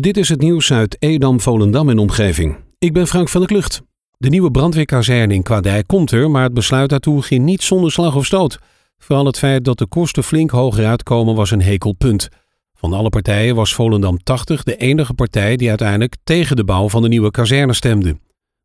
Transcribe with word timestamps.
Dit 0.00 0.16
is 0.16 0.28
het 0.28 0.40
nieuws 0.40 0.72
uit 0.72 0.96
Edam, 0.98 1.40
Volendam 1.40 1.88
en 1.88 1.98
omgeving. 1.98 2.56
Ik 2.78 2.92
ben 2.92 3.06
Frank 3.06 3.28
van 3.28 3.40
der 3.40 3.50
Klucht. 3.50 3.82
De 4.16 4.28
nieuwe 4.28 4.50
brandweerkazerne 4.50 5.34
in 5.34 5.42
Kwadijk 5.42 5.86
komt 5.86 6.10
er, 6.10 6.30
maar 6.30 6.42
het 6.42 6.54
besluit 6.54 6.90
daartoe 6.90 7.22
ging 7.22 7.44
niet 7.44 7.62
zonder 7.62 7.92
slag 7.92 8.16
of 8.16 8.26
stoot. 8.26 8.58
Vooral 8.98 9.26
het 9.26 9.38
feit 9.38 9.64
dat 9.64 9.78
de 9.78 9.86
kosten 9.86 10.24
flink 10.24 10.50
hoger 10.50 10.86
uitkomen 10.86 11.34
was 11.34 11.50
een 11.50 11.62
hekelpunt. 11.62 12.28
Van 12.74 12.92
alle 12.92 13.08
partijen 13.08 13.54
was 13.54 13.74
Volendam 13.74 14.22
80 14.22 14.62
de 14.62 14.76
enige 14.76 15.14
partij 15.14 15.56
die 15.56 15.68
uiteindelijk 15.68 16.16
tegen 16.24 16.56
de 16.56 16.64
bouw 16.64 16.88
van 16.88 17.02
de 17.02 17.08
nieuwe 17.08 17.30
kazerne 17.30 17.72
stemde. 17.72 18.18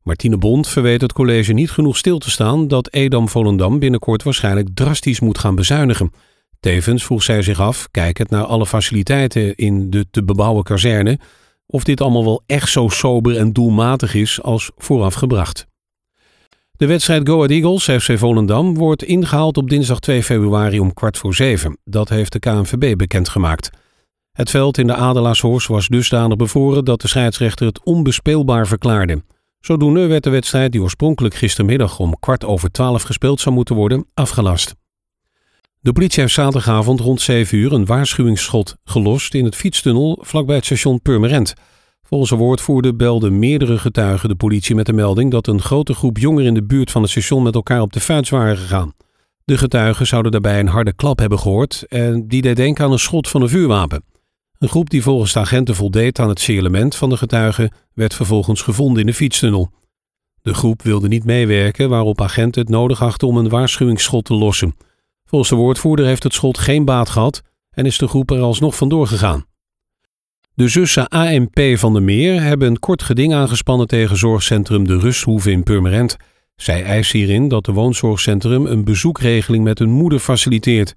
Martine 0.04 0.38
Bond 0.38 0.68
verweet 0.68 1.02
het 1.02 1.14
college 1.14 1.54
niet 1.54 1.72
genoeg 1.72 1.98
stil 1.98 2.18
te 2.18 2.30
staan 2.30 2.68
dat 2.68 2.94
Edam-Volendam 2.94 3.80
binnenkort 3.80 4.24
waarschijnlijk 4.24 4.70
drastisch 4.74 5.20
moet 5.20 5.38
gaan 5.38 5.56
bezuinigen. 5.56 6.12
Tevens 6.60 7.04
vroeg 7.06 7.24
zij 7.24 7.42
zich 7.42 7.60
af, 7.60 7.88
kijkend 7.92 8.30
naar 8.30 8.44
alle 8.44 8.66
faciliteiten 8.66 9.56
in 9.56 9.90
de 9.90 10.06
te 10.12 10.24
bebouwen 10.24 10.64
kazerne, 10.64 11.20
of 11.66 11.84
dit 11.84 12.02
allemaal 12.02 12.26
wel 12.26 12.44
echt 12.46 12.70
zo 12.70 12.88
sober 12.88 13.38
en 13.38 13.54
doelmatig 13.54 14.14
is 14.14 14.42
als 14.42 14.72
vooraf 14.78 15.14
gebracht. 15.14 15.66
De 16.72 16.86
wedstrijd 16.86 17.30
Go 17.30 17.36
Ahead 17.36 17.50
Eagles 17.50 18.04
FC 18.04 18.18
Volendam 18.18 18.76
wordt 18.76 19.04
ingehaald 19.04 19.58
op 19.58 19.70
dinsdag 19.70 20.00
2 20.00 20.24
februari 20.24 20.80
om 20.80 20.94
kwart 20.94 21.18
voor 21.18 21.36
zeven. 21.36 21.78
Dat 21.84 22.10
heeft 22.10 22.32
de 22.32 22.40
KNVB 22.40 22.98
bekendgemaakt. 22.98 23.70
Het 24.32 24.50
veld 24.50 24.78
in 24.78 24.88
de 24.88 24.96
Adelaarshorst 24.96 25.68
was 25.68 25.88
dusdanig 25.88 26.38
bevoren 26.38 26.86
dat 26.86 27.02
de 27.02 27.08
scheidsrechter 27.08 27.66
het 27.66 27.84
onbespeelbaar 27.84 28.68
verklaarde. 28.68 29.24
Zodoende 29.60 30.08
werd 30.08 30.24
de 30.24 30.30
wedstrijd, 30.30 30.72
die 30.72 30.82
oorspronkelijk 30.82 31.36
gistermiddag 31.36 32.00
om 32.00 32.20
kwart 32.20 32.46
over 32.46 32.72
twaalf 32.72 33.02
gespeeld 33.02 33.40
zou 33.40 33.56
moeten 33.56 33.76
worden, 33.76 34.06
afgelast. 34.14 34.76
De 35.88 35.94
politie 35.94 36.22
heeft 36.22 36.34
zaterdagavond 36.34 37.00
rond 37.00 37.22
7 37.22 37.58
uur 37.58 37.74
een 37.74 37.86
waarschuwingsschot 37.86 38.76
gelost 38.84 39.34
in 39.34 39.46
het 39.46 39.56
fietstunnel 39.56 40.20
vlakbij 40.22 40.56
het 40.56 40.66
station 40.66 41.02
Purmerend. 41.02 41.54
Volgens 42.02 42.32
een 42.32 42.38
woordvoerder 42.38 42.96
belden 42.96 43.40
meerdere 43.40 43.78
getuigen 43.78 44.30
de 44.30 44.36
politie 44.36 44.76
met 44.76 44.86
de 44.86 44.94
melding 44.94 45.32
dat 45.32 45.48
een 45.48 45.62
grote 45.62 45.94
groep 45.94 46.18
jongeren 46.18 46.48
in 46.48 46.54
de 46.54 46.64
buurt 46.64 46.92
van 46.92 47.02
het 47.02 47.12
station 47.12 47.44
met 47.44 47.56
elkaar 47.56 47.82
op 47.82 47.94
de 47.94 48.00
fuits 48.00 48.30
waren 48.30 48.58
gegaan. 48.58 48.94
De 49.46 49.58
getuigen 49.58 50.08
zouden 50.08 50.32
daarbij 50.32 50.60
een 50.60 50.68
harde 50.68 50.94
klap 50.94 51.20
hebben 51.20 51.40
gehoord 51.40 51.86
en 51.88 52.28
die 52.28 52.42
deed 52.42 52.56
denken 52.56 52.86
aan 52.86 52.92
een 52.92 53.00
schot 53.00 53.28
van 53.28 53.42
een 53.42 53.50
vuurwapen. 53.50 54.04
Een 54.58 54.70
groep 54.70 54.90
die 54.90 55.04
volgens 55.04 55.34
de 55.34 55.40
agenten 55.40 55.76
voldeed 55.76 56.20
aan 56.20 56.30
het 56.30 56.40
signalement 56.40 56.96
van 56.96 57.10
de 57.10 57.18
getuigen 57.18 57.72
werd 57.94 58.14
vervolgens 58.14 58.62
gevonden 58.62 59.00
in 59.00 59.08
de 59.08 59.14
fietstunnel. 59.14 59.72
De 60.42 60.54
groep 60.54 60.82
wilde 60.82 61.08
niet 61.08 61.26
meewerken, 61.26 61.90
waarop 61.90 62.22
agenten 62.22 62.62
het 62.62 62.70
nodig 62.70 63.02
achten 63.02 63.28
om 63.28 63.38
een 63.38 63.50
waarschuwingsschot 63.50 64.26
te 64.26 64.34
lossen. 64.34 64.76
Volgens 65.28 65.50
de 65.50 65.56
woordvoerder 65.56 66.06
heeft 66.06 66.24
het 66.24 66.34
schot 66.34 66.58
geen 66.58 66.86
baat 66.86 67.10
gehad 67.10 67.42
en 67.70 67.86
is 67.86 67.98
de 67.98 68.08
groep 68.08 68.32
er 68.32 68.40
alsnog 68.40 68.76
vandoor 68.76 69.08
gegaan. 69.08 69.46
De 70.54 70.68
zussen 70.68 71.08
AMP 71.08 71.60
van 71.76 71.94
der 71.94 72.04
Meer 72.04 72.42
hebben 72.42 72.68
een 72.68 72.80
kort 72.80 73.04
geding 73.04 73.34
aangespannen 73.34 73.88
tegen 73.88 74.18
zorgcentrum 74.18 74.88
De 74.88 75.00
Rusthoeve 75.00 75.52
in 75.52 75.64
Purmerend. 75.64 76.18
Zij 76.56 76.84
eisen 76.84 77.20
hierin 77.20 77.48
dat 77.48 77.66
de 77.66 77.72
woonzorgcentrum 77.72 78.66
een 78.66 78.84
bezoekregeling 78.84 79.64
met 79.64 79.80
hun 79.80 79.90
moeder 79.90 80.20
faciliteert. 80.20 80.94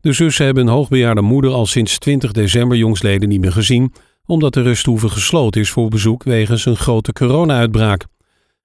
De 0.00 0.12
zussen 0.12 0.44
hebben 0.44 0.66
een 0.66 0.72
hoogbejaarde 0.72 1.20
moeder 1.20 1.50
al 1.50 1.66
sinds 1.66 1.98
20 1.98 2.32
december 2.32 2.76
jongsleden 2.76 3.28
niet 3.28 3.40
meer 3.40 3.52
gezien, 3.52 3.92
omdat 4.26 4.54
de 4.54 4.62
rusthoeve 4.62 5.08
gesloten 5.08 5.60
is 5.60 5.70
voor 5.70 5.88
bezoek 5.88 6.22
wegens 6.22 6.66
een 6.66 6.76
grote 6.76 7.12
corona-uitbraak. 7.12 8.04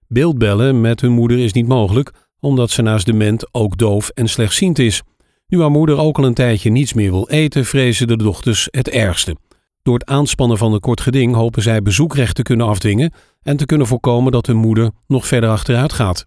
Beeldbellen 0.07 0.81
met 0.81 1.01
hun 1.01 1.11
moeder 1.11 1.39
is 1.39 1.53
niet 1.53 1.67
mogelijk, 1.67 2.11
omdat 2.39 2.69
ze 2.69 2.81
naast 2.81 3.05
dement 3.05 3.53
ook 3.53 3.77
doof 3.77 4.09
en 4.09 4.27
slechtziend 4.27 4.80
is. 4.80 5.02
Nu 5.47 5.61
haar 5.61 5.71
moeder 5.71 5.97
ook 5.97 6.17
al 6.17 6.25
een 6.25 6.33
tijdje 6.33 6.69
niets 6.69 6.94
meer 6.94 7.11
wil 7.11 7.29
eten, 7.29 7.66
vrezen 7.66 8.07
de 8.07 8.17
dochters 8.17 8.67
het 8.71 8.89
ergste. 8.89 9.35
Door 9.81 9.94
het 9.94 10.09
aanspannen 10.09 10.57
van 10.57 10.73
een 10.73 10.79
kort 10.79 11.02
geding 11.02 11.35
hopen 11.35 11.61
zij 11.61 11.81
bezoekrecht 11.81 12.35
te 12.35 12.41
kunnen 12.41 12.67
afdwingen 12.67 13.13
en 13.41 13.57
te 13.57 13.66
kunnen 13.66 13.88
voorkomen 13.88 14.31
dat 14.31 14.45
hun 14.45 14.57
moeder 14.57 14.91
nog 15.07 15.27
verder 15.27 15.49
achteruit 15.49 15.94
gaat. 15.94 16.25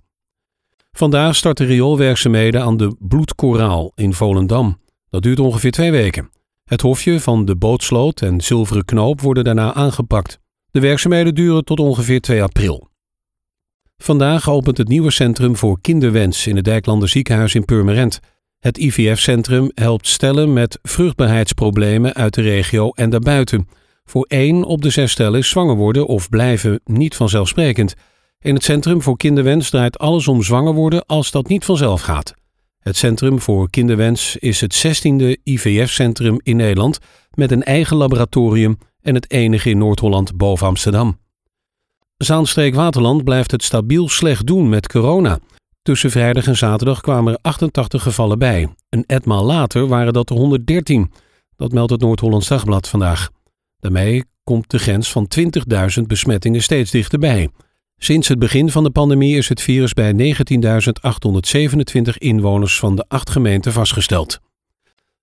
Vandaag 0.92 1.36
starten 1.36 1.66
rioolwerkzaamheden 1.66 2.62
aan 2.62 2.76
de 2.76 2.96
Bloedkoraal 2.98 3.92
in 3.94 4.14
Volendam. 4.14 4.80
Dat 5.10 5.22
duurt 5.22 5.40
ongeveer 5.40 5.70
twee 5.70 5.90
weken. 5.90 6.30
Het 6.64 6.80
hofje 6.80 7.20
van 7.20 7.44
de 7.44 7.56
bootsloot 7.56 8.22
en 8.22 8.40
zilveren 8.40 8.84
knoop 8.84 9.20
worden 9.20 9.44
daarna 9.44 9.74
aangepakt. 9.74 10.38
De 10.70 10.80
werkzaamheden 10.80 11.34
duren 11.34 11.64
tot 11.64 11.80
ongeveer 11.80 12.20
2 12.20 12.42
april. 12.42 12.89
Vandaag 14.02 14.50
opent 14.50 14.78
het 14.78 14.88
nieuwe 14.88 15.10
centrum 15.10 15.56
voor 15.56 15.80
kinderwens 15.80 16.46
in 16.46 16.56
het 16.56 16.64
Dijklander 16.64 17.08
ziekenhuis 17.08 17.54
in 17.54 17.64
Purmerend. 17.64 18.20
Het 18.58 18.78
IVF-centrum 18.78 19.70
helpt 19.74 20.06
stellen 20.06 20.52
met 20.52 20.78
vruchtbaarheidsproblemen 20.82 22.14
uit 22.14 22.34
de 22.34 22.42
regio 22.42 22.90
en 22.90 23.10
daarbuiten. 23.10 23.68
Voor 24.04 24.24
één 24.28 24.64
op 24.64 24.82
de 24.82 24.90
zes 24.90 25.10
stellen 25.10 25.38
is 25.38 25.48
zwanger 25.48 25.74
worden 25.74 26.06
of 26.06 26.28
blijven 26.28 26.80
niet 26.84 27.16
vanzelfsprekend. 27.16 27.94
In 28.38 28.54
het 28.54 28.64
Centrum 28.64 29.02
voor 29.02 29.16
Kinderwens 29.16 29.70
draait 29.70 29.98
alles 29.98 30.28
om 30.28 30.42
zwanger 30.42 30.74
worden 30.74 31.06
als 31.06 31.30
dat 31.30 31.48
niet 31.48 31.64
vanzelf 31.64 32.00
gaat. 32.00 32.34
Het 32.78 32.96
Centrum 32.96 33.40
voor 33.40 33.70
Kinderwens 33.70 34.36
is 34.36 34.60
het 34.60 34.86
16e 34.86 35.42
IVF-centrum 35.42 36.40
in 36.42 36.56
Nederland 36.56 36.98
met 37.34 37.50
een 37.50 37.62
eigen 37.62 37.96
laboratorium 37.96 38.78
en 39.02 39.14
het 39.14 39.30
enige 39.30 39.70
in 39.70 39.78
Noord-Holland 39.78 40.36
boven 40.36 40.66
Amsterdam. 40.66 41.18
Zaanstreek 42.24 42.74
Waterland 42.74 43.24
blijft 43.24 43.50
het 43.50 43.62
stabiel 43.62 44.08
slecht 44.08 44.46
doen 44.46 44.68
met 44.68 44.88
corona. 44.88 45.38
Tussen 45.82 46.10
vrijdag 46.10 46.46
en 46.46 46.56
zaterdag 46.56 47.00
kwamen 47.00 47.32
er 47.32 47.38
88 47.42 48.02
gevallen 48.02 48.38
bij. 48.38 48.68
Een 48.88 49.04
etmaal 49.06 49.44
later 49.44 49.86
waren 49.86 50.12
dat 50.12 50.30
er 50.30 50.36
113. 50.36 51.12
Dat 51.56 51.72
meldt 51.72 51.90
het 51.90 52.00
Noord-Hollands 52.00 52.48
Dagblad 52.48 52.88
vandaag. 52.88 53.30
Daarmee 53.78 54.24
komt 54.44 54.70
de 54.70 54.78
grens 54.78 55.10
van 55.10 55.28
20.000 55.38 56.02
besmettingen 56.06 56.62
steeds 56.62 56.90
dichterbij. 56.90 57.48
Sinds 57.96 58.28
het 58.28 58.38
begin 58.38 58.70
van 58.70 58.84
de 58.84 58.90
pandemie 58.90 59.36
is 59.36 59.48
het 59.48 59.60
virus 59.60 59.92
bij 59.92 60.12
19.827 60.12 60.18
inwoners 62.18 62.78
van 62.78 62.96
de 62.96 63.04
acht 63.08 63.30
gemeenten 63.30 63.72
vastgesteld. 63.72 64.40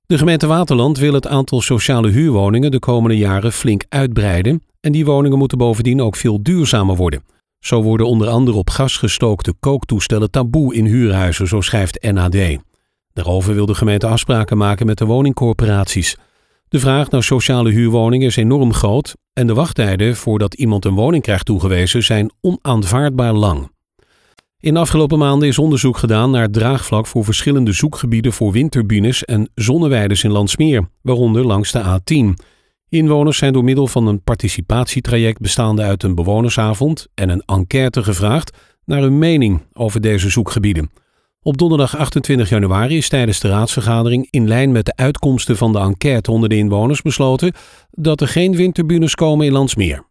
De 0.08 0.18
gemeente 0.18 0.48
Waterland 0.48 0.98
wil 0.98 1.14
het 1.14 1.28
aantal 1.28 1.62
sociale 1.62 2.10
huurwoningen 2.10 2.72
de 2.72 2.80
komende 2.80 3.18
jaren 3.18 3.52
flink 3.52 3.84
uitbreiden 3.90 4.64
en 4.80 4.92
die 4.92 5.06
woningen 5.06 5.38
moeten 5.38 5.58
bovendien 5.58 6.02
ook 6.02 6.16
veel 6.16 6.44
duurzamer 6.44 6.96
worden. 6.96 7.24
Zo 7.60 7.82
worden 7.82 8.08
onder 8.08 8.28
andere 8.28 8.58
op 8.58 8.70
gas 8.70 8.98
gestookte 8.98 9.54
kooktoestellen 9.60 10.32
taboe 10.32 10.76
in 10.76 10.86
huurhuizen, 10.86 11.48
zo 11.48 11.62
schrijft 11.62 12.12
NAD. 12.12 12.38
Daarover 13.14 13.54
wil 13.54 13.66
de 13.66 13.76
gemeente 13.76 14.08
afspraken 14.08 14.58
maken 14.58 14.86
met 14.86 14.98
de 14.98 15.06
woningcorporaties. 15.06 16.18
De 16.68 16.80
vraag 16.80 17.10
naar 17.10 17.24
sociale 17.24 17.72
huurwoningen 17.72 18.28
is 18.28 18.36
enorm 18.36 18.74
groot 18.74 19.16
en 19.34 19.48
de 19.48 19.54
wachttijden 19.54 20.16
voordat 20.16 20.54
iemand 20.54 20.86
een 20.86 20.96
woning 20.96 21.24
krijgt 21.24 21.46
toegewezen 21.46 22.04
zijn 22.04 22.32
onaanvaardbaar 22.42 23.34
lang. 23.34 23.70
In 24.60 24.74
de 24.74 24.80
afgelopen 24.80 25.18
maanden 25.18 25.48
is 25.48 25.60
onderzoek 25.60 25.98
gedaan 25.98 26.32
naar 26.32 26.42
het 26.42 26.54
draagvlak 26.54 27.08
voor 27.08 27.24
verschillende 27.24 27.72
zoekgebieden 27.72 28.34
voor 28.34 28.52
windturbines 28.52 29.26
en 29.26 29.50
zonneweiden 29.56 30.24
in 30.24 30.32
Landsmeer, 30.32 30.90
waaronder 31.02 31.46
langs 31.46 31.72
de 31.72 31.84
A10. 31.84 32.44
Inwoners 32.90 33.38
zijn 33.38 33.54
door 33.54 33.64
middel 33.64 33.88
van 33.88 34.08
een 34.08 34.22
participatietraject 34.22 35.40
bestaande 35.40 35.82
uit 35.82 36.04
een 36.04 36.16
bewonersavond 36.16 37.08
en 37.14 37.30
een 37.30 37.44
enquête 37.46 38.04
gevraagd 38.04 38.58
naar 38.86 39.02
hun 39.02 39.18
mening 39.18 39.62
over 39.74 40.02
deze 40.02 40.30
zoekgebieden. 40.30 40.92
Op 41.42 41.58
donderdag 41.58 41.98
28 41.98 42.50
januari 42.50 42.98
is 42.98 43.10
tijdens 43.10 43.40
de 43.40 43.48
raadsvergadering 43.48 44.28
in 44.30 44.48
lijn 44.48 44.72
met 44.72 44.86
de 44.86 44.96
uitkomsten 44.96 45.58
van 45.58 45.72
de 45.72 45.80
enquête 45.80 46.32
onder 46.32 46.50
de 46.50 46.58
inwoners 46.58 47.02
besloten 47.02 47.54
dat 47.92 48.22
er 48.22 48.28
geen 48.28 48.56
windturbines 48.56 49.16
komen 49.16 49.46
in 49.46 49.52
Landsmeer. 49.52 50.06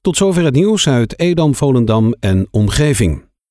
Tot 0.00 0.16
zover 0.16 0.44
het 0.44 0.54
nieuws 0.54 0.88
uit 0.88 1.18
Edam, 1.18 1.54
Volendam 1.54 2.14
en 2.20 2.48
omgeving. 2.50 3.28